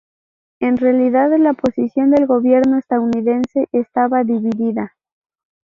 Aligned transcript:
En 0.61 0.77
realidad, 0.77 1.29
la 1.37 1.53
posición 1.53 2.09
del 2.09 2.25
gobierno 2.25 2.79
estadounidense 2.79 3.67
estaba 3.71 4.23
dividida. 4.23 4.95